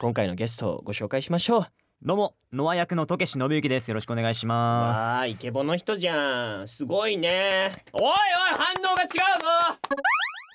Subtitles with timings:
[0.00, 1.66] 今回のゲストをご紹介しましょう。
[2.02, 3.88] どうもノア役の渡慶信之です。
[3.88, 6.68] よろしくお願いしまわあイケボの人じゃん。
[6.68, 7.72] すごいね。
[7.92, 8.12] おいおい
[8.54, 9.78] 反応が違うぞ。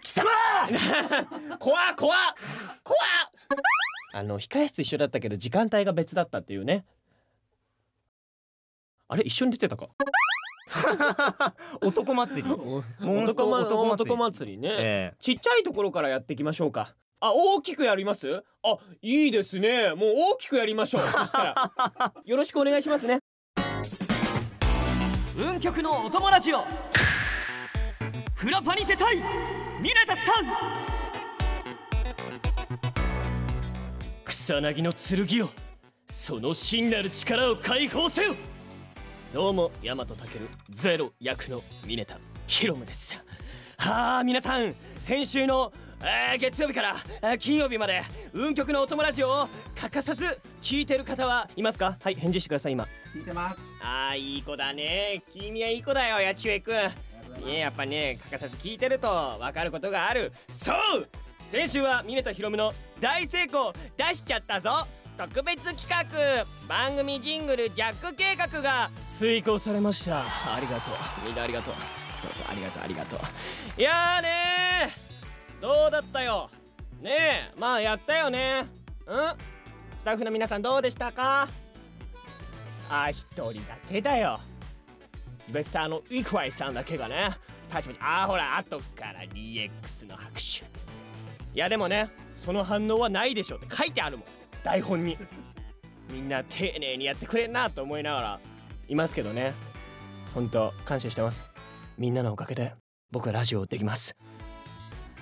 [0.06, 0.30] 貴様。
[1.60, 2.18] 怖っ怖っ
[2.86, 3.02] 怖っ。
[4.14, 6.86] あの控え室一緒だったけど時間帯が別だったっていうね。
[9.10, 9.90] あれ一緒に出てたか？
[10.72, 10.88] す
[11.86, 12.50] 男祭り。
[12.50, 15.14] 男祭りね、え。
[15.20, 16.96] ちっちゃいところからやっていきましょうか
[17.26, 18.44] あ大きくやります？
[18.64, 19.94] あいいですね。
[19.94, 21.04] もう大きくやりましょう。
[21.08, 22.14] そしたら。
[22.26, 23.20] よろしくお願いしますね。
[25.38, 26.66] 運極のお友達を。
[28.36, 29.16] フラパに出たい。
[29.80, 30.46] ミネタさん。
[34.26, 35.50] 草薙の剣を。
[36.10, 38.36] その真なる力を解放せよ。
[39.34, 40.18] どうも大和健
[40.72, 43.18] ゼロ役のミネタヒロムです。
[43.78, 44.76] はあ皆さん。
[45.00, 45.72] 先週の、
[46.06, 48.02] えー月曜日から、えー金曜日まで
[48.34, 49.48] 運極のお友達を
[49.80, 51.98] 欠かさず聞いてる方はいますか？
[52.02, 52.88] はい返事してください今。
[53.16, 53.58] 聞いてます。
[53.82, 55.24] ああいい子だね。
[55.34, 59.08] 君はいい子だよ八千恵くんねやっぱね欠かさず聞いてると
[59.40, 60.34] 分かることがある。
[60.50, 61.08] そう！
[61.50, 64.86] 先週はミネタヒロムの大成功出しちゃったぞ。
[65.18, 66.06] 特別企画。
[66.68, 70.22] 番組ジングルジャック計画が遂行されました。
[70.22, 70.96] ありがとう。
[71.26, 71.76] みんなありがとう。
[72.18, 73.20] そうそうありがとうありがとう。
[73.80, 74.43] いやーねー
[75.64, 76.50] どうだったよ？
[77.02, 78.66] ねえまあやったよね。
[79.08, 79.34] うん？
[79.98, 81.48] スタッフの皆さんどうでしたか？
[82.90, 84.42] あ一人だけだよ。
[85.48, 87.38] ベクターのイクワイさんだけがね
[87.70, 90.42] パチパチあーほら後から DX の拍手。
[90.42, 90.64] い
[91.54, 94.28] やでもねその反応はないでしょって書いてあるもん。
[94.66, 95.18] 台本に。
[96.12, 98.40] みんな丁寧にやってくれんなと思いながら
[98.90, 99.54] いますけどね。
[100.34, 101.42] 本当感謝してます。
[101.98, 102.74] みんなのおかげで
[103.12, 104.14] 僕はラジオできます。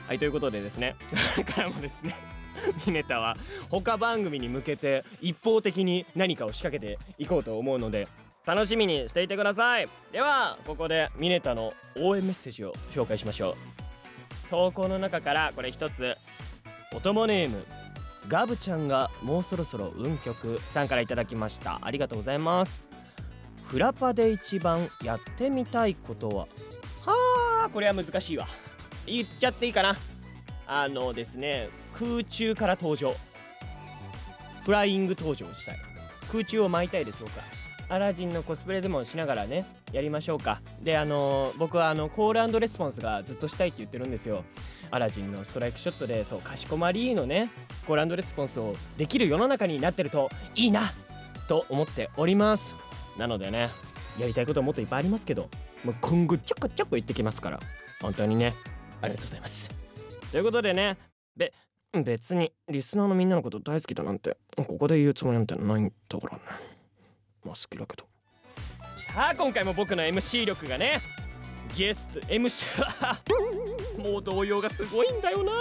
[0.08, 2.16] はいということでですねこれ からもですね
[2.86, 3.36] ミネタは
[3.70, 8.08] 他番組に向けて一方的に何かを仕掛けていこうと思うので
[8.46, 9.88] 楽しみにしていてください。
[10.12, 13.56] ではここでミネタの応援メッセージを紹介しましょう。
[14.50, 16.18] 投稿の中からこれ一つ
[16.94, 17.64] おともネーム
[18.28, 21.80] ガブちゃんがもうそろそろ運極さんからいただきました。
[21.82, 22.84] ありがとうございます。
[23.64, 26.48] フラパで一番やってみたいことは？
[27.06, 28.48] はあこれは難しいわ。
[29.06, 29.98] 言っちゃっていいかな。
[30.68, 33.14] あのですね空中から登場。
[34.64, 35.80] フライング登場したい。
[36.32, 37.42] 空中を舞いたいでしょうか。
[37.90, 40.62] アラジンのコスプレでもしながらねやりましょうか。
[40.82, 44.46] であの僕はあのコールレスポンスがずっとしたいって言ってるんですよ。
[44.92, 47.50] アラジンのストライクショットでそうかしこまりのね
[47.88, 50.94] コールレスポンスをできる世の中になってるといいな
[51.48, 52.76] と思っております。
[53.18, 53.72] なのでね
[54.18, 55.50] やりたいこともっといっぱいありますけど
[55.84, 57.60] もう今後ちょこちょこ言ってきますから
[58.02, 58.54] 本当にね。
[59.02, 59.70] ありがとうございます。
[60.32, 60.98] ということでね
[61.36, 61.52] べ
[61.94, 66.44] 別にリスナーのみんなのこと大好きだなんてここで言うつもりなんてないんだからね。
[67.44, 68.06] まあ好きだけど。
[68.96, 71.02] さあ今回も僕の MC 力がね
[71.76, 73.20] ゲスト MC は
[73.98, 75.52] もう動揺がすごいんだよな。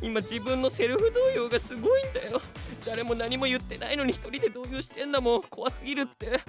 [0.00, 2.40] 今自分のセルフ動揺がすごいんだよ。
[2.84, 5.42] 誰も何も言ってないのに一人で動揺してんだもん。
[5.42, 6.40] 怖すぎるって。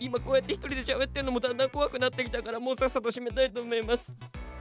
[0.00, 4.12] 今こうやって一人で喋ってんのもだんだん怖くなってきたからもうさっさと締めたいと思います。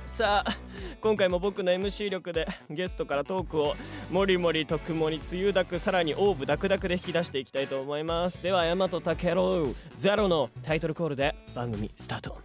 [0.08, 0.58] さあ
[1.00, 3.76] 今回も僕の MC 力でゲストからトークを
[4.10, 8.42] もりもりとくもに梅雨だくさらにオーブダクダクで引き出していきたいと思います。
[8.42, 12.40] では大和健郎ゼロのタイトルコールで番組スタート。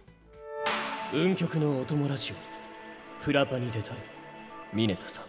[1.13, 2.35] 運極のお友達を
[3.19, 3.97] フラパに出たい
[4.71, 5.23] ミネタさん。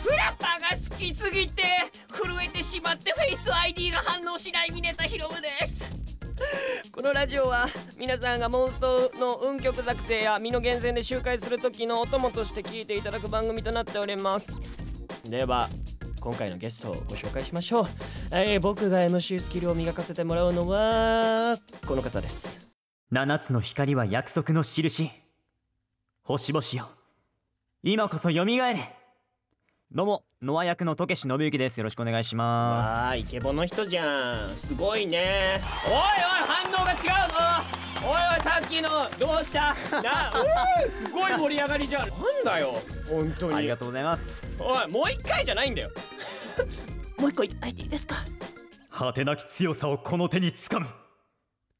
[0.00, 1.62] フラパが好きすぎて
[2.12, 5.95] 震えてしまってフェイス ID が反応しないミネタヒロムです。
[6.92, 7.66] このラジオは
[7.98, 14.48] 皆さんがモンストの運曲作成や身の源泉で周回する時のお供として聞いていただく番組となっております。
[15.24, 15.68] では
[16.20, 17.86] 今回のゲストをご紹介しましょう、
[18.32, 22.66] えー僕が MC スキルを磨かせてもらうのはこの方です。
[23.10, 25.10] 七つの光は約束の印。
[26.22, 26.90] 星々よ。
[27.82, 28.95] 今こそ蘇れ。
[29.92, 31.78] どうもノア役の渡慶信之です。
[31.78, 34.50] よろしくお願いしまわあイケボの人じゃん。
[34.50, 35.60] すごいね。
[35.86, 36.00] おいおい
[36.44, 37.36] 反応が違うぞ。
[38.04, 38.88] おいおいさっきの
[39.18, 39.74] どうした？
[40.02, 40.32] な
[40.90, 42.08] すごい盛り上がりじゃん。
[42.08, 42.74] なんだよ。
[43.08, 43.52] 本当に。
[43.52, 44.60] すありがとうございます。
[44.62, 45.90] おいもう一回じゃないんだよ。
[47.18, 48.16] もう一個言っていいですか？
[48.90, 50.86] 果てなき強さをこの手につかむ。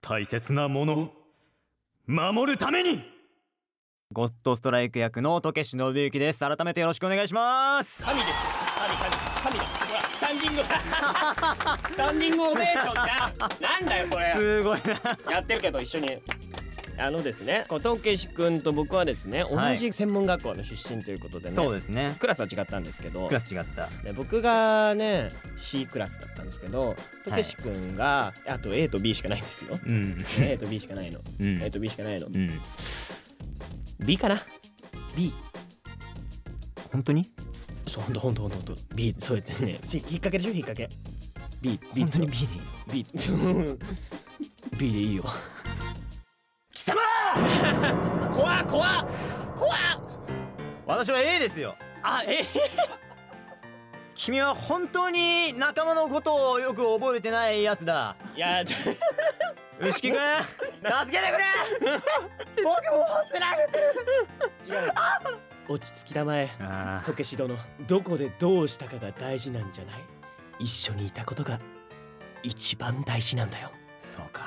[0.00, 1.12] 大切なものを
[2.06, 3.02] 守るために
[4.12, 6.38] ゴッドストライク役の渡慶信之です。
[6.38, 8.05] 改めてよろしくお願いします。
[8.05, 8.29] 神です。
[9.43, 13.05] 神神神だほらスタンディングスタンディングオベーションだ。
[13.61, 14.32] なんだよそれ。
[14.37, 14.81] すごい
[15.26, 15.32] な。
[15.32, 16.19] やってるけど一緒に。
[16.99, 19.76] あのですねこうとけし君と僕はですね同はい。
[19.76, 22.17] じ専門学校の出身ということでね、そうですね。
[22.20, 23.26] クラスは違ったんですけど。
[23.26, 23.88] クラス違った。
[24.05, 26.94] で僕がね C クラスだったんですけど
[27.25, 29.76] とけし君が、あと A と B しかないんですよ。
[29.85, 30.25] うん。
[30.41, 31.20] A と B しかないの。
[31.41, 31.61] うん。
[31.61, 32.29] A と B しかないの。
[32.29, 32.50] うん
[34.00, 34.43] B かな。
[35.16, 35.32] B
[36.93, 37.31] 本当に？
[37.87, 38.75] そうほんとほんとほんとほんと。
[38.94, 39.78] B そうやってね。
[39.84, 40.52] し引っ掛けでしょ？
[40.52, 40.88] 引っ掛け。
[41.60, 42.46] B B 本当に B で
[42.93, 43.06] B
[44.78, 45.25] B でいいよ。
[46.72, 47.00] 貴様！
[48.32, 49.06] 怖っ怖っ
[49.58, 49.78] 怖っ。
[50.87, 51.75] 私は A ですよ。
[52.02, 52.44] あえ？
[54.14, 58.16] 君は本当に仲間のことをよく覚えてないやつだ。
[58.34, 58.76] いやちょ。
[59.81, 60.19] 牛木くん
[60.49, 61.32] 助けて
[61.81, 62.00] くれ
[62.68, 63.84] 僕も忘れられてる。
[64.66, 64.92] 違う。
[65.68, 66.50] 落ち着きだまえ。
[66.60, 70.04] あとけし殿どこでどうしたかが大事なんじゃない？
[70.58, 71.58] 一緒にいたことが
[72.42, 73.70] 一番大事なんだよ。
[74.00, 74.42] そうか。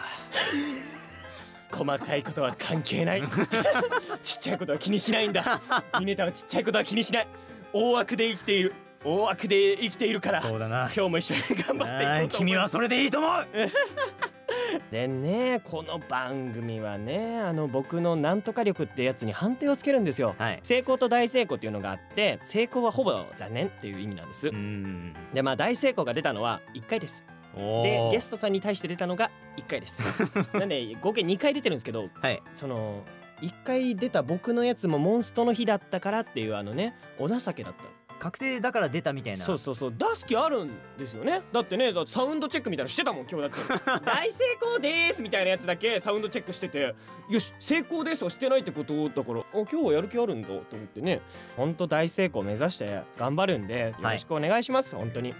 [1.71, 3.23] 細かいことは関係ない。
[4.23, 5.61] ちっちゃいことは気にしないんだ。
[5.99, 7.27] ミネタはちっちゃいことは気にしない。
[7.73, 8.73] 大枠で生きている。
[9.03, 10.41] 大枠で生きているから。
[10.41, 10.89] そうだな。
[10.95, 13.47] 今日も一緒に頑張っていこう君はそれでいいと思う
[14.91, 20.35] でねこの番組はねあの僕のなんとか力ってやつに判定をつけるんですよ。
[20.37, 20.59] はい。
[20.61, 27.23] 成功と大成功っていうのがあって成功はほぼ残念っていう意味なんです、うんでまあ大成功が出たのは1回です。
[27.55, 30.01] おでゲスストさんに対して出たのが1回です。
[30.57, 32.41] なんで合計2回出てるんですけどはい。
[32.53, 33.03] その
[33.41, 37.83] 1回出た僕のやつもモンストの日だったからっていうあのねお情けだった
[38.19, 39.43] 確定だから出たみたいな。
[39.43, 39.93] そうそうそう。
[39.97, 41.41] 出す気あるんですよね。
[41.51, 44.01] だってねだってサウンドチェックみたいなのしてたもん今日だって。
[44.05, 46.93] 大成功ですみたいなやつだけサウンドチェックしてて。
[47.29, 49.09] よし成功ですはしてないってこと？
[49.09, 51.21] だからお今日はやる気あるんだと思ってね。
[51.55, 55.33] ほんと大成功目指して頑張るんでよろしくお願いします、本当に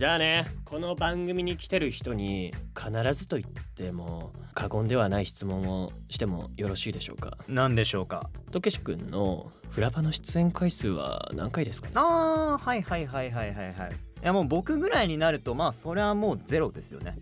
[0.00, 7.36] じゃあねこの番組に来てる人に必ずと言っても過言ではない質問をしてもよろしいでしょうか？
[7.48, 8.30] なんでしょうか？
[8.50, 11.92] とけし君のフラパの出演回数は何回ですかね？
[11.96, 13.90] あーはいはいはいはいはいはい。
[13.90, 13.92] い
[14.22, 17.18] やもう僕ぐらいになるとまあそれはもうゼロですよね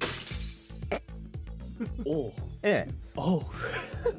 [2.04, 2.32] おう。
[2.62, 2.86] え
[3.16, 3.42] お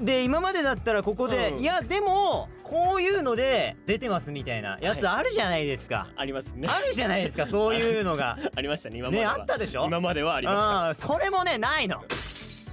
[0.02, 1.60] で今までだったらここで、うん。
[1.60, 6.68] いやでもこういうので出てますみたいなやつあるじゃないですか、ありますね。
[6.68, 8.38] あるじゃないですか そういうのが。
[8.56, 9.86] あり ましたね今までねはあったでしょ？
[9.86, 10.88] 今まではありました。
[10.88, 12.04] あーそれもねないの。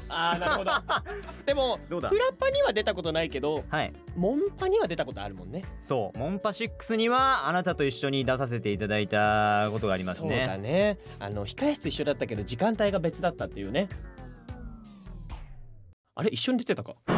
[0.08, 0.70] あーなるほど。
[1.46, 2.08] でもどうだ？
[2.10, 3.92] フラパには出たことないけどはい。
[4.14, 5.62] モンパには出たことあるもんね。
[5.82, 6.18] そう。
[6.18, 10.58] モンパ6にはあなたと一緒に出させていただいたことがありますそうだね。
[10.58, 13.88] ねあの控室一緒だったけど時間帯が別だったっていうね
[16.18, 16.94] あれ一緒に出てたか？
[17.06, 17.14] は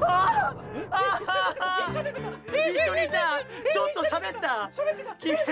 [0.00, 0.56] あ
[0.90, 1.20] あ
[1.60, 1.98] あ一
[2.88, 3.38] 緒にいた。
[3.70, 4.70] ちょっと喋った。
[4.72, 5.14] 喋ってた。
[5.16, 5.44] 君えー、え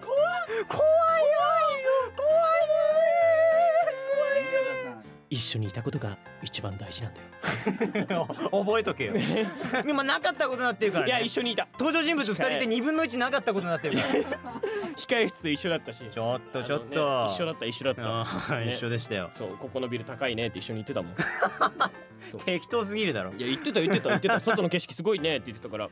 [0.00, 2.08] 怖い怖いよ
[5.30, 8.28] 一緒にいたことが一番大事なんだよ。
[8.50, 9.14] 覚えとけよ。
[9.86, 11.10] 今なかったことになってるからね。
[11.10, 11.68] いや一緒にいた。
[11.78, 14.08] 登場人物2人で2分の1なかったことになってるから。
[14.96, 16.02] 控室で一緒だったし。
[16.10, 18.56] ちょっとちょっと、ね一緒だった一緒だった。
[18.56, 18.72] ね。
[18.72, 19.30] 一緒でしたよ。
[19.34, 21.14] そうここのビル高いねって一緒に言ってたもん。
[22.44, 23.32] 適当すぎるだろ。
[23.36, 24.40] いや言ってた言ってた言ってた。
[24.40, 25.88] 外の景色すごいねって言ってたから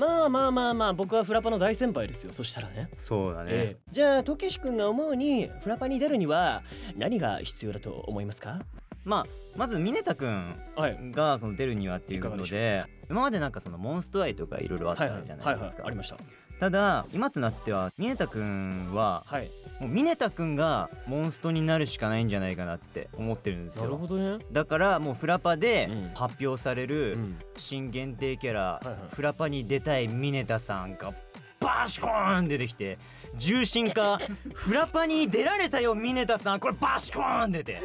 [0.00, 2.32] まあまあまあまあ僕はフラパの大先輩ですよ。
[2.32, 2.88] そしたらね。
[2.96, 3.92] そうだね、ええ。
[3.92, 6.62] じゃあとけし君が思うにフラパに出るには
[6.96, 8.60] 何が必要だと思いますか？
[9.04, 9.26] まあ
[9.56, 10.98] まずミネタくんはい。
[11.12, 15.82] がその出るにはっていうことで今までなんかそのモンストアイとかいろいろあったじゃなはいいですか。
[15.82, 16.16] はいありました。
[16.58, 24.44] ただ今となってはミネタくんははいもうミネタくんがモンストになるしかないんじゃないかなって思ってるんですなるよほどね。
[24.52, 26.10] だからもうフラパでうん。
[26.14, 27.38] 発表されるうん。
[27.56, 28.96] 新限定キャラ、はいはい。
[29.08, 31.14] フラパに出たいミネタさんが
[31.58, 32.98] バシコーン出てきて
[33.36, 34.18] 重心化。
[34.52, 36.60] フラパに出られたよミネタさん。
[36.60, 37.80] これバシコーン出て。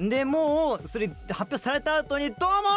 [0.00, 2.68] でもうそれ発表された後に「どうも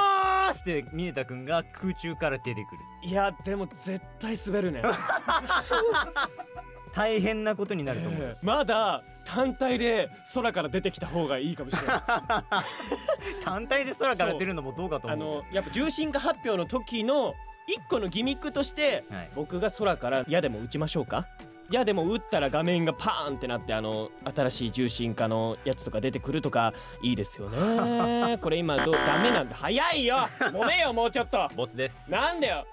[0.54, 2.82] ー!」ってミネタくんが空中から出てくる。
[3.10, 4.84] いやでも絶対滑るね
[6.98, 8.38] 大変なことになると思う、ええ。
[8.42, 12.02] まだ単体で空から出てきた方がいいかもしれない。
[13.46, 17.36] 単体で空から出るのもどうかとあ思うのやっぱ重心化発表の時の
[17.68, 19.30] 一個のギミックとしてはい。
[19.36, 21.28] 僕が空から矢でも撃ちましょうか？
[21.70, 26.74] 矢でも撃ったら画面がパーンってなってあの新しい重心化のやつとか出てくるとか
[27.04, 28.38] いいですよね。
[28.42, 29.56] これ今どうダメなんだ。
[29.56, 30.16] 早いよ！
[30.40, 31.46] 揉めよもうちょっと。
[31.56, 32.10] ボツです。
[32.10, 32.66] なんだよ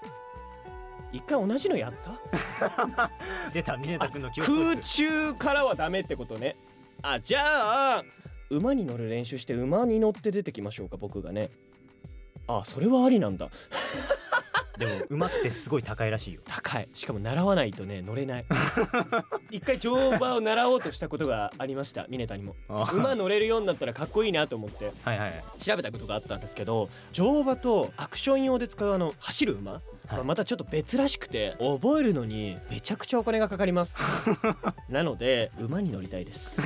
[1.15, 1.93] 一回同じのやっ
[2.59, 3.09] た？
[3.53, 6.55] 出たミネタくんの記憶空中からはダメってことね。
[7.01, 8.03] あじゃあ
[8.49, 11.49] 馬に乗る練習して馬に乗って出てきましょうか僕がね。
[12.47, 13.49] あそれはありなんだ
[14.77, 16.41] でも馬ってすごい高いらしいよ。
[16.45, 16.87] 高い。
[16.93, 18.45] しかも習わないとね乗れない。
[19.51, 22.55] 一回乗馬を習おうとしたことがありましたミネタにも
[22.93, 24.91] 馬乗れるようになったらかっこいいなと思って。
[25.03, 33.97] はいはい調べたことがあったんですけど乗馬とアクション用で使うあの走る馬まあまたちょっと別らしくて覚えるのにめちゃくちゃお金がかかります。
[34.89, 36.59] なので馬に乗りたいです。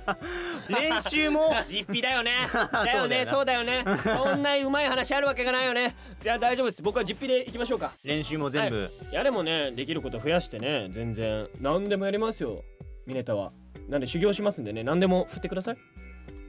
[0.68, 2.32] 練習も実費だよね。
[2.72, 3.84] だよねそうだよね。
[4.02, 5.94] そんなうまい話あるわけがないよね。
[6.22, 6.82] いや大丈夫です。
[6.82, 7.92] 僕は実費で行きましょうか。
[8.04, 9.14] 練習も全部、い。
[9.14, 10.88] やでもねできること増やしてね。
[10.90, 11.48] 全然。
[11.60, 12.62] 何でもやりますよ。
[13.06, 13.52] ミネタは。
[13.88, 14.82] なんで修行しますんでね。
[14.82, 15.76] 何でも振ってください。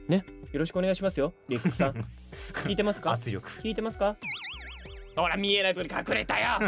[0.08, 0.24] ね。
[0.52, 1.32] よろしくお願いしますよ。
[1.48, 1.92] リックスさん。
[2.66, 3.12] 聞いてますか？
[3.12, 3.48] 圧力。
[3.60, 4.16] 聞いてますか？
[5.16, 6.58] ほら見えないところに隠れたよ。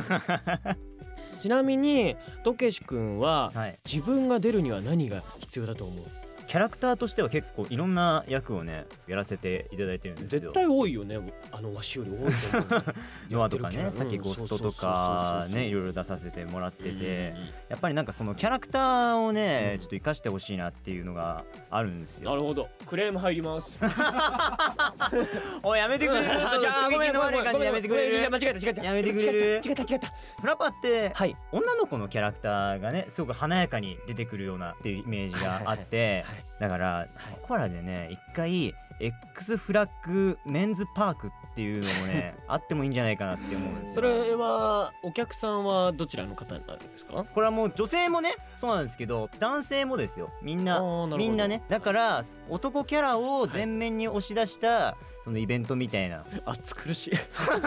[1.40, 3.78] ちなみにドケシ君ははい。
[3.84, 6.06] 自分が出るには何が必要だと思う？
[6.48, 10.40] キャラクターとしては結構いろんな役をねやらせていただいてるんですよ。
[10.40, 11.18] 絶対多いよね
[11.52, 12.94] あのわしより多いと思う。
[13.30, 17.34] ノアとかねさっきゴストとかねいろいろ出させてもらってて。
[17.68, 22.30] やっぱりなんかそのキャラクターをねうんちょっと生かしてほしいなっていうのがあるんですよ。
[22.30, 22.70] なるほど。
[22.86, 23.78] クレーム入ります。
[25.62, 26.32] おいやめてくれる？
[26.32, 28.84] あじゃあごめんの悪い感じやめてくれごめんる間違えた違えた。
[28.84, 29.38] やめてくれる？
[29.56, 30.12] 違った違った違った。
[30.40, 31.36] フラパってはい。
[31.52, 43.94] 女の子のキャラクターがねすごく華やかに出てくるようなっていうイメージがあってはいだからここらでね一回 X フラッグメンズパークっていうのもね あってもいいんじゃないかなって思うんですよ。
[43.94, 47.24] それはお客さんはどちらの方になるんですか？
[47.24, 50.30] これはもう女性もねそうなんですけど男性もですよ。
[50.42, 50.80] みんな
[51.16, 51.62] みんなね。
[51.68, 56.24] だから男キャラを前面に押し出したそのイベントみたいな。
[56.46, 57.12] 暑苦しい。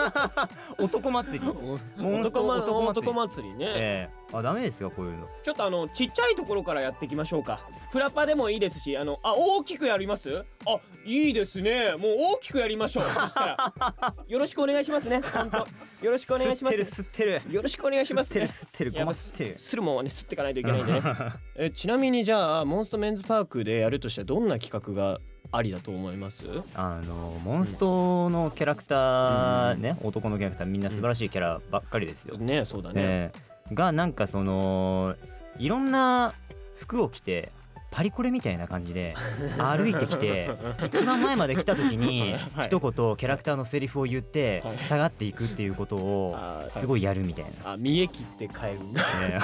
[0.82, 1.46] 男祭り。
[1.48, 3.10] 男ま男祭り。
[3.12, 4.38] 男祭りね、ええ。
[4.38, 5.28] あダメですかこういうの。
[5.44, 7.60] ちょっとあのちっちゃいところからやっていきましょうか。
[7.92, 10.44] フラパでもいいですしあのあ大きくやります？
[10.66, 11.92] あいいですね。
[12.00, 13.04] もう大きくやりましょう。
[13.04, 14.16] そしたら。
[14.28, 15.22] よろしくお願いしますね。
[15.22, 15.58] 本当。
[16.04, 16.76] よろしくお願いします。
[16.78, 17.54] 吸ってる吸ってる。
[17.56, 19.06] よろしくお願いします吸ってるね吸ってる。
[19.06, 19.60] 吸ってる。
[19.60, 21.02] するもんはね吸っていかないといけないんでね。
[21.56, 25.20] えちなみにじゃあモンストメンズパークでやるとしたらどんな企画が
[25.52, 26.46] ありだと思います？
[26.76, 33.32] あのモンストのキャラクターね、男のキャラクターみんな素晴らしいキャラばっかりですよ、ねそうだね、え
[33.72, 33.76] え。
[33.76, 35.16] がなんかその
[35.58, 36.34] いろんな
[36.76, 37.52] 服を着て
[37.92, 39.14] パリコレみたいな感じで
[39.58, 40.50] 歩いてきて
[40.86, 42.66] 一番前まで来た時にはい。
[42.68, 44.78] 一言キャラクターのセリフを言ってはい。
[44.78, 46.36] 下がっていくっていうことを
[46.70, 47.74] すごいやるみたいな。
[47.74, 49.02] あ見え切って帰るんだ。
[49.02, 49.40] ね。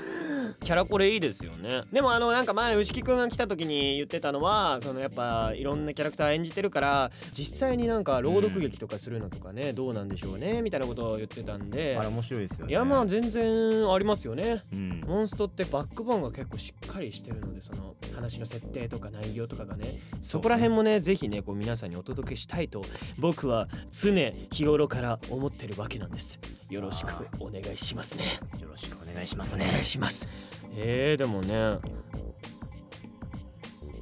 [0.60, 1.82] キャラコレいいですよね。
[1.92, 11.96] でもあのなんか前牛木くんが来た時に言ってたのはそのやっぱいろんなキャラクター演じてるから実際になんか朗読劇とかするのとかね、どうなんでしょうねみたいなことを言ってたんで。
[11.98, 12.72] あれ面白いですよね。
[12.72, 14.62] いやまあ全然ありますよね。
[14.72, 15.00] うん。
[15.06, 22.82] モンストってバックボーンが結構しっかりしてるのでその話の設定とか内容とかがねそこら辺もねぜひねこう皆さんにお届けしたいと
[23.18, 26.38] 僕は常日頃から思ってるわけなんです。
[26.70, 27.08] よろしく
[27.40, 28.40] お願いしますね。
[28.60, 29.84] よろしくお願いしますお願ねい。
[29.84, 30.28] します。
[30.74, 31.78] えー、でもね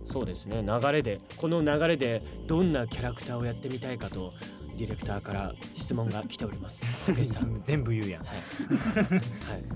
[0.07, 4.33] そうですね流れでこの流れでどんなキャラクターをやってみたいかと
[4.77, 7.07] ディレクターから質問が来ております。
[7.07, 8.25] たけしさん全部言うやん。
[8.25, 8.43] はい、は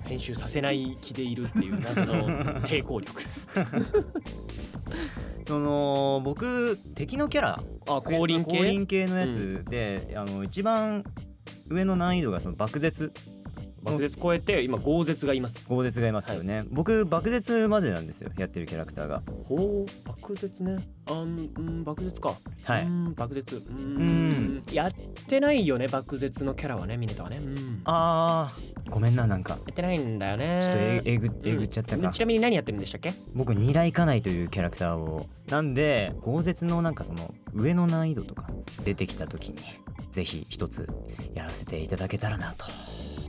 [0.07, 2.29] い、編集させない気でいるっていう謎の
[2.63, 3.23] 抵抗力
[5.47, 7.63] その僕敵のキャラ。
[7.89, 8.59] あ降臨系？
[8.59, 11.05] 降臨系のやつで、あの一番
[11.69, 13.13] 上の難易度がその爆絶。
[13.83, 15.63] 爆絶超えて今豪絶がいます。
[15.67, 18.31] 豪絶がいますよね、僕爆絶までなんですよ。
[18.37, 19.23] やってるキャラクターが。
[19.45, 20.77] ほう爆絶ね
[21.11, 22.35] あんうん爆絶か。
[22.65, 22.85] はい。
[22.85, 23.57] うん爆絶。
[23.57, 24.63] うーん。
[24.73, 27.39] やってないよね爆絶のキャラはねミネタはね。
[27.39, 27.81] うん。
[27.85, 28.91] あー。
[28.91, 29.55] ごめんななんか。
[29.55, 30.59] やってないんだよね。
[30.61, 32.13] ちょっとええぐえぐっちゃったか、うん。
[32.13, 33.15] ちなみに何やってるんでしたっけ？
[33.35, 35.27] 僕二来かないというキャラクターを。
[35.49, 38.47] なんで豪絶のなんかその上の難易度とか
[38.85, 39.57] 出てきた時に
[40.13, 40.87] ぜひ一つ
[41.35, 42.67] やらせていただけたらなと。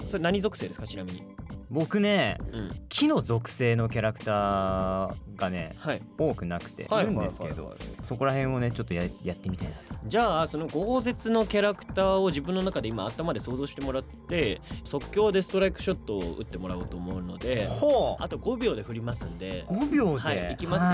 [0.06, 0.88] それ何属性ですか？
[0.88, 1.24] ちなみに
[1.70, 2.70] 僕ねうん。
[2.90, 6.02] 木の属性のキャラクターがねはい。
[6.18, 9.82] 多くなくていはいるんですけどはいはいはいそこら辺をねちょっとややってみたいなと。
[10.06, 19.66] じゃあその豪絶のキャラクターを自分の中で今頭で想像してもらって即興でストライクショットを打ってもらおうと思うのでほあと5秒で振りますんで。
[19.68, 20.86] 5秒で、はいいきます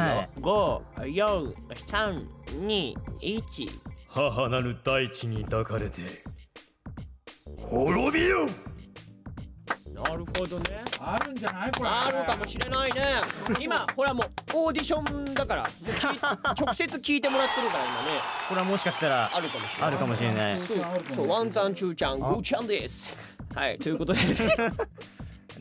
[0.41, 3.69] よ、54321
[4.07, 6.01] 母なる大地に抱かれて
[7.57, 8.47] 滅びよ
[9.95, 10.83] なるほどね。
[10.99, 11.89] あるんじゃないこれ。
[11.89, 13.01] あるかもしれないね。
[13.59, 15.69] 今ほらもうオーディションだから
[16.57, 18.19] 直接聞いてもらってるから今ね。
[18.49, 19.87] これはもしかしたらあるかもしれない。
[19.87, 20.59] あるかもしれない。
[20.59, 20.77] そう
[21.15, 23.09] そうワンザンチューちゃんグーちゃんです。
[23.53, 24.19] はいということで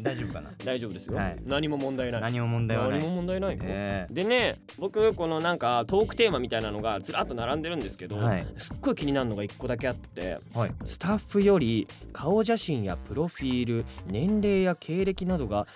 [0.00, 0.50] 大丈夫かな？
[0.64, 1.36] 大丈夫ですよ、はい。
[1.44, 2.20] 何も問題ない。
[2.20, 2.98] 何も問題はない。
[2.98, 3.56] 何も問題ない。
[3.56, 4.06] よ、え。
[4.10, 8.46] でね僕このなんかトークテーマみたいなのがずらっと並んでるんですけど、はい。
[8.58, 10.74] すっごい気になるのが一個だけあってえはい。
[10.84, 15.66] スタッフより顔写真やプロフィール年齢や経歴などが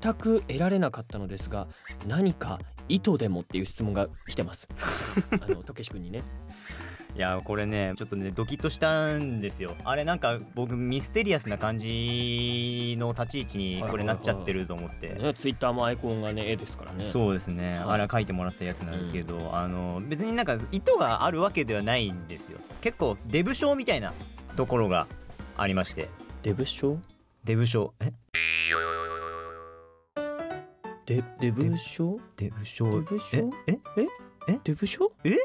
[0.00, 1.68] 全く得られなかったのですが
[2.06, 4.68] 何か意図でもっていう質問が来てます。
[5.30, 6.22] あのとけし君にね
[7.14, 9.76] いやこれねちょっとねドキッとしたんですよ。
[9.84, 17.04] あれなんか僕ミステリアスな感じの立ち位置にこれなっちゃってると思って、ねツイッターもアイコンがね絵ですからね。
[17.04, 17.88] そうですね、はい。
[17.90, 22.58] あれは書いてもらったやつなんですけど、あの別になんか意図があるわけではないんですよ。
[22.80, 24.12] 結構デブ症みたいな
[24.56, 25.06] ところが
[25.56, 26.08] ありまして。
[26.42, 26.98] デブ賞
[27.44, 27.94] デブ症？
[28.00, 28.12] え？
[31.06, 32.90] デデブ賞デブ症？
[32.90, 33.50] デブ症？
[33.68, 33.78] え？
[34.48, 34.58] え？
[34.64, 35.30] デブ賞え？
[35.30, 35.38] え？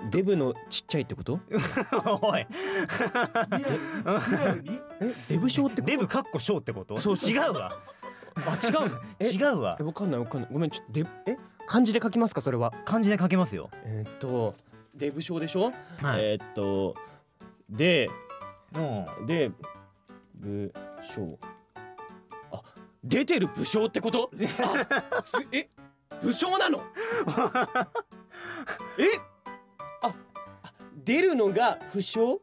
[0.10, 1.38] デブのちっちゃいってこと？
[2.22, 2.40] おい。
[2.40, 2.46] え？
[5.28, 6.96] デブ賞ってデブかっこ症ってこと？
[6.98, 7.72] そう違うわ。
[8.36, 8.90] あ違う
[9.32, 9.76] 違うわ。
[9.78, 10.50] えわかんないわかんない。
[10.52, 11.36] ごめんちょっとデブえ？
[11.66, 12.40] 漢字で書きますか？
[12.40, 12.72] それは。
[12.84, 13.70] 漢字で書けますよ。
[13.84, 14.54] えーっと
[14.94, 16.20] デブ賞でしょ、はい。
[16.20, 16.94] えーっと
[17.68, 18.06] で
[18.76, 19.26] うん。
[19.26, 19.50] で
[20.34, 20.72] 武
[21.14, 21.38] 将
[22.52, 22.62] あ
[23.02, 24.30] 出てる武将ってこと？
[25.52, 25.68] え？
[26.22, 26.78] 武将なの？
[28.98, 29.04] え？
[30.02, 30.12] ああ
[31.04, 32.38] 出るのが不詳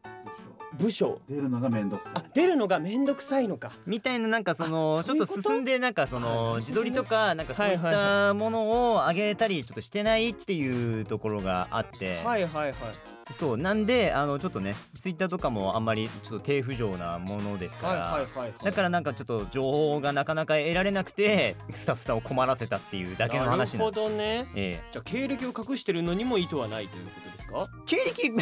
[0.80, 1.20] 武将。
[1.30, 3.72] 出るのが面倒くさあ出るのがめんどくさいのか。
[3.88, 5.42] みたいななんかそのちょっとと？
[5.42, 12.22] 進んでなんかその自撮りとかなんかそういったものを上げたりちょっとしてないっていうところがあって。
[12.24, 12.74] はいはいはい
[13.40, 18.54] そうなんであのちょっとねツイッターとかもあんまりちょっと低浮上なものですかはいはいらはいはい。
[18.64, 24.46] だからなんかちょっと情報がなかなか得られなくてスタッフさんを困らせたっていうだけの話なるほどね。
[24.56, 24.84] ええ。
[24.92, 27.68] じゃあ経歴を隠してるのにも意図はないということですか？
[27.86, 28.36] 経歴 隠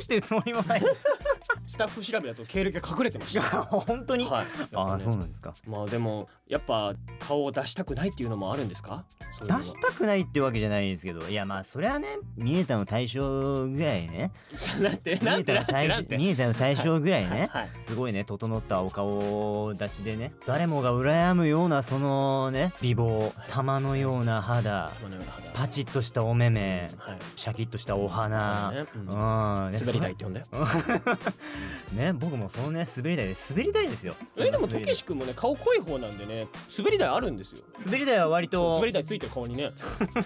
[0.00, 0.82] してるつもりもない。
[1.66, 3.42] スタッフ調べだと経歴が隠れてました。
[3.64, 4.46] 本当に、はい。
[4.74, 5.54] ああそううなんですか。
[5.66, 9.04] まあでもやっぱ顔を出したくないっていうのもあるんですか？
[9.40, 11.28] 出したくないってわけじゃないんですけど。
[11.28, 14.30] いやまあそれはねミエタの対象ぐらいね。
[14.80, 16.16] なんてミなんてなんて。
[16.16, 17.48] エタの対象ぐらいね。
[17.50, 20.32] はいすごいね整ったお顔立ちでね。
[20.46, 24.92] 誰もが羨むようなそのね美貌玉のような肌。
[25.02, 25.50] このような肌。
[25.50, 26.90] パチッとしたお目目。
[26.96, 27.18] はい。
[27.34, 29.06] シャキッとしたお花、ねうん。
[29.06, 30.46] 滑り台って呼んだよ
[31.92, 34.14] ね僕もそのね滑り台で滑りたいですよ。
[34.38, 36.35] えでもとそんな滑りけし君もね顔濃い方なんでね
[36.76, 37.62] 滑り台あるんですよ。
[37.84, 39.72] 滑り台は割と滑り台ついてる顔にね。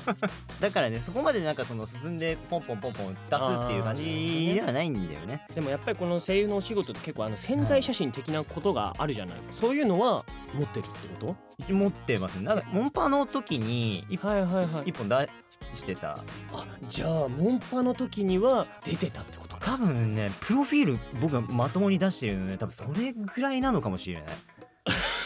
[0.60, 3.24] だからねそこまでなんかその進んでポンポンポンポン出す
[3.64, 5.46] っていう感じではないんだよね。
[5.54, 9.36] でもやっぱりこの声優のお仕事って結構あの潜在写真的なことがあるじゃない？
[9.52, 12.44] そういうのは持ってるってこ一応持ってますね。
[12.44, 14.90] なんかモンパの時に一とはいはいはい。
[14.90, 15.28] 一本出
[15.74, 16.12] してた。
[16.12, 19.56] あじゃあモンパの時には出てたってこと？
[19.56, 22.56] か多分ねプロフィール僕がまともに出してるのね。
[22.56, 24.24] 多分それぐらいなのかもしれない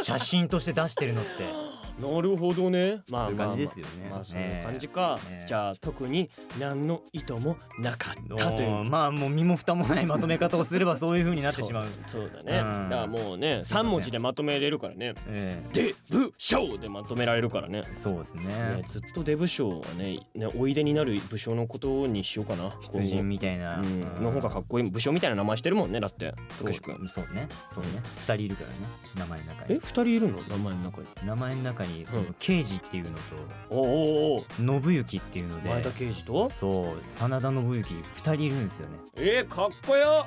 [0.00, 1.71] 写真として出してるのって。
[2.02, 3.00] なるほどね。
[3.08, 4.08] まあ感じですよね。
[4.10, 8.84] まあそういうね感じか、ねじゃあ特に何の意図もなかったという。
[8.90, 11.86] まあもう身も蓋もないまとめ方をすればそういう風になってしまう。
[12.06, 12.88] そうだね、うん。
[12.90, 13.88] だからもうねすいません。
[13.88, 15.14] 3文字でまとめれるからね。
[15.28, 17.84] えデブ賞でまとめられるからね。
[17.90, 18.44] えそうですね。
[18.44, 22.72] ねずっとデブ賞はねねおいでになる武将のことにしようかな。
[22.92, 26.34] 出陣みたいな、うん、の方がかっこいい武将みたいな名前してるもんねだって。
[26.50, 26.66] そう。
[26.66, 27.48] 福士君そうね。
[27.74, 27.90] そうね。
[28.18, 28.74] 二人いるからね。
[29.16, 30.38] 名前の中えに二人いるの？
[30.42, 31.06] 名前の中に。
[31.24, 32.34] 名前の中にそのうん。
[32.38, 33.22] 刑事っていうのと
[33.70, 36.50] おお信行っていうので前田刑事と？
[36.50, 37.84] そう真田信行二
[38.22, 38.98] 人いるんですよね。
[39.16, 40.26] えー、かっこよ。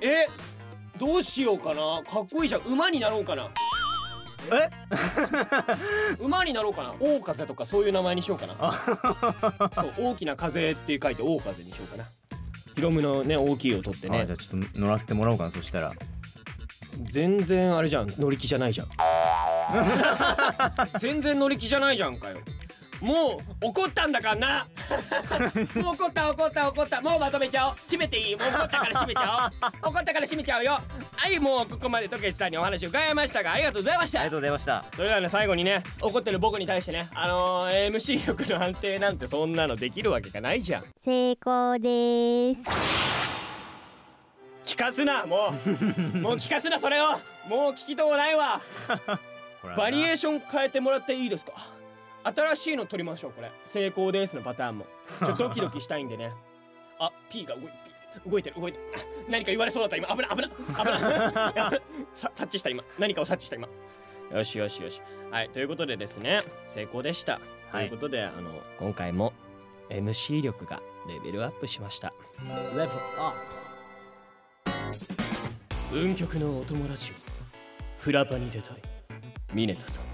[0.00, 0.26] え
[0.98, 2.02] どうしようかな。
[2.02, 3.48] かっこいいじゃん馬になろうかな。
[4.52, 4.70] え？
[6.20, 6.94] 馬になろうかな。
[7.00, 9.72] 大風とかそういう名前にしようかな。
[9.74, 12.04] そう大きな風って書いて大風にしようかな。
[12.74, 14.20] ヒロムのね大きいを取ってね。
[14.20, 15.92] あじゃあちょっと乗らせてもらおうかなそしたら。
[17.10, 18.14] 全然あれじゃん。
[18.18, 18.88] 乗り気じゃないじゃん
[21.00, 22.38] 全然乗り気じゃないじゃんかよ。
[23.00, 24.66] もう怒ったんだからな。
[25.76, 27.02] もう怒った怒った怒った。
[27.02, 27.74] もうまとめちゃおう。
[27.74, 28.36] 閉めていい。
[28.36, 29.50] もう怒ったから閉めちゃ
[29.82, 29.90] おう。
[29.90, 30.80] 怒ったから閉めちゃうよ。
[31.16, 34.20] はいもうここまでとけしさんにお話を伺いましたがありがとうございました。
[34.20, 34.84] ありがとうございました。
[34.96, 40.84] それではね最後にね怒ってる僕に対してねあのー、MC 力の安定なんてそんなのできるわけがないじゃん。
[41.04, 43.34] 成功です。
[44.64, 45.70] 聞かすなもう。
[46.18, 47.20] もう聞かすなそれを。
[47.48, 48.62] もう聞きとうないわ
[49.76, 51.52] バリエーション変えてもらっていいですか？
[52.24, 53.50] 新しいの取りましょうこれ。
[53.66, 54.86] 成功ですのパターンも。
[55.24, 56.32] ちょっとドキドキしたいんでね。
[56.98, 57.70] あ P が動い
[58.30, 58.84] 動いてる動いてる。
[59.28, 60.08] 何か言われそうだった今。
[60.08, 60.50] 危ない危ない
[61.52, 61.76] 危な。
[61.76, 61.82] い
[62.14, 62.82] 察知した今。
[62.98, 63.68] 何かを察知した今。
[64.32, 65.02] よしよしよし。
[65.30, 66.42] はいということでですね。
[66.68, 67.40] 成功でした、
[67.72, 69.32] ということであの今回も
[69.90, 72.12] MC 力がレベルアップしました。
[72.38, 73.34] レベルア
[75.92, 77.14] 運極のお友達を
[77.98, 78.76] フラパに出たい
[79.54, 80.13] ミネタさん。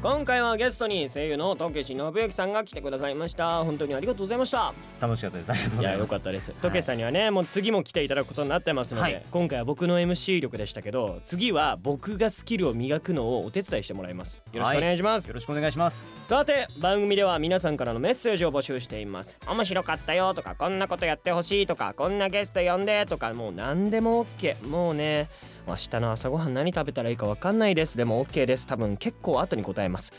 [0.00, 3.64] 今回はゲストに声優の東慶信之さんが来てくださいました。
[3.64, 4.72] 本当にありがとうございました。
[5.00, 5.50] 楽しかったです。
[5.50, 5.96] ありがとうございます。
[5.96, 6.52] いや良かったです。
[6.58, 9.24] 東慶さんにはねもう次も来ていただくことになってますので、はい。
[9.28, 14.40] 今回は僕の MC 力でしたけど次は僕がスキルを磨くのをお手伝いしてもらいます。
[14.52, 16.06] よろしくお願いします、よろしくお願いします。
[16.22, 19.36] さて番組では皆さんからのメッセージを募集しています。
[19.48, 25.28] 面白かったよとかこんなことやってほしいとかこんなゲスト呼んでとかもう何でも OK もうね
[25.68, 27.96] 明日の朝ごはん何食べたらいいか分かんないです。
[27.96, 28.66] でも OK です。
[28.66, 30.12] 多分結構後に答えます。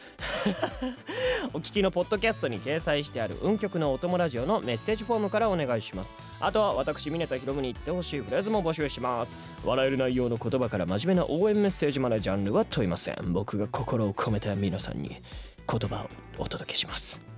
[1.53, 6.13] お聞きのポッドキャストに掲載してある運極のお供ラジオのメッセージフォームからお願いします。
[6.39, 9.35] あとは私峰田ひろむに言ってほしいフレーズも募集します。
[9.65, 13.33] 笑える内容の言葉から真面目な応援メッセージまでジャンルは問いません。
[13.33, 15.21] 僕が心を込めて皆さんに
[15.67, 17.28] 言葉をお届けします。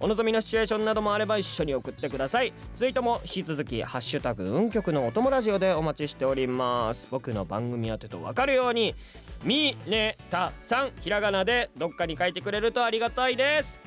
[0.00, 2.52] お望みのシチュエーションなどもあれば一緒に送ってください。
[2.76, 7.08] ツイートも引き続き「ハッシュタグ運極のお供ラジオ」でお待ちしております。
[7.10, 8.94] 僕の番組宛てと分かるように
[9.42, 13.80] 「みねたさん」ひらがなでどっかに書いてくれるとありがたいです。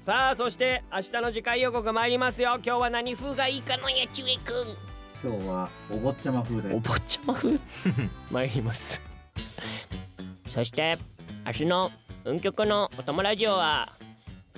[0.00, 2.54] さあそして明日の次回予告参りますよ。
[2.56, 4.76] 今日は何風がいいかのやちゅえくん。
[5.22, 6.74] 今日はお坊ちゃま風で。
[6.74, 7.58] お坊ちゃま風？
[8.30, 9.00] 参ります。
[10.46, 10.98] そして
[11.46, 11.90] 明日の
[12.24, 13.88] 運極のお友ラジオは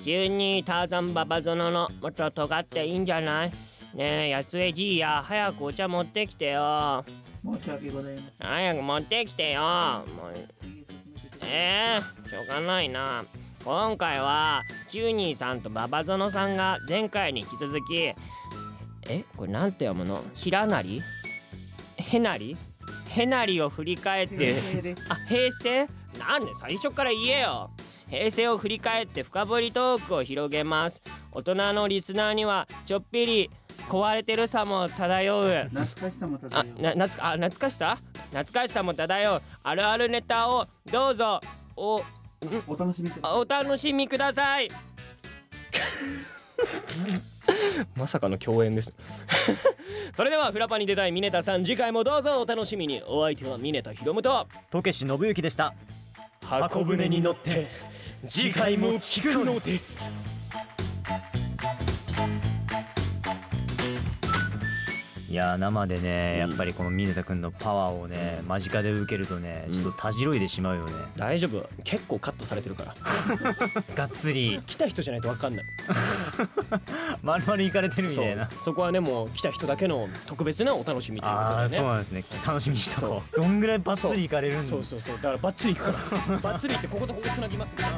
[0.03, 3.51] 急にターザンババゾノのもっと尖っていいんじゃない？
[3.95, 7.03] ねえやつえじいや早くお茶持ってきてよ。
[7.43, 9.61] 申し訳ございま早く持ってきてよ。
[9.61, 10.05] もう
[11.49, 13.25] えー、しょうがないな。
[13.63, 18.15] 今回はチューニーさんとババゾノさんが前回に引き続きえ
[19.35, 20.23] これなんて読むの？
[20.35, 21.01] ひらなり
[21.97, 22.55] へなり
[23.09, 24.55] へなりを振り返って。
[25.09, 25.87] あ平成？
[26.19, 27.71] なんで最初から言えよ
[28.09, 31.01] 平成を振り返って深掘りトークを広げます。
[31.31, 33.51] 大人のリスナーにはちょっぴり
[33.89, 35.69] 壊れてるさも漂う。
[35.69, 36.81] 懐かしさもあ漂う。
[36.81, 37.97] ななつあ懐かしさ？
[38.31, 39.41] 懐かしさも漂う。
[39.63, 41.41] あるあるネタをどうぞ。
[41.75, 42.01] お
[42.67, 43.37] お楽しみください。
[43.39, 44.69] お楽しみください。
[47.95, 48.93] まさかの共演です。
[50.13, 53.01] それではフラパに出たいミネタさん次回もどうぞお楽しみに。
[53.05, 54.47] お相手はミネタヒロムと。
[54.71, 55.73] とけし信之でした
[56.47, 57.67] 箱舟に乗って
[58.25, 60.09] 次回も聞くのです。
[65.29, 70.91] いやー生でねやっぱりこの峰田君のパワーをね間近で受けるとねちょっとたじろいでしまうよね。
[71.17, 71.67] 大丈夫。
[71.83, 72.95] 結構カットされてるから。
[73.95, 74.61] がっつり。
[74.65, 75.65] 来た人じゃないと分かんない。
[77.23, 78.49] 丸々いかれてるみそたいうな。
[78.63, 82.23] そこはねもう来た人だけの特別なお楽しみということああでねそうなんですね。
[82.45, 83.35] 楽しみにしとこう。
[83.35, 84.69] どんぐらいバッツリいかれるんだ。
[84.69, 85.15] そうそうそう。
[85.17, 86.37] だからバッツリいくから。
[86.39, 87.97] バッツリってこことここつなぎますみたいな